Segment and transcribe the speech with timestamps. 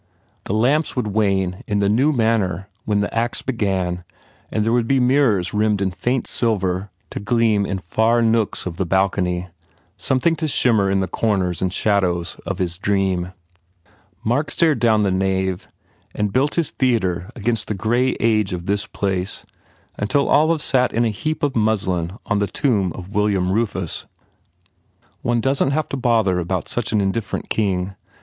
[0.45, 4.03] The lamps should wane in the new manner when the acts began
[4.49, 8.77] and there would be mirrors rimmed in faint silver to gleam in far nooks of
[8.77, 9.49] the balcony
[9.97, 13.31] something to shimmer in corners and shadows of his dream....
[14.23, 15.67] Mark stared down the nave
[16.15, 19.45] and built his theatre against the grey age of this place
[19.99, 24.07] until Olive sat in a heap of muslin on the tomb of William Rufus.
[25.21, 27.93] "One doesn t have to bother about such an indifferent king.